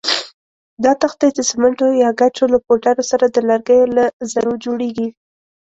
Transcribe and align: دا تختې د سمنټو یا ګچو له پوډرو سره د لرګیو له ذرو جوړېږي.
دا 0.83 0.91
تختې 1.03 1.27
د 1.37 1.39
سمنټو 1.49 1.87
یا 2.03 2.09
ګچو 2.19 2.45
له 2.53 2.59
پوډرو 2.65 3.03
سره 3.11 3.25
د 3.29 3.37
لرګیو 3.49 3.85
له 3.97 4.05
ذرو 4.31 4.53
جوړېږي. 4.63 5.07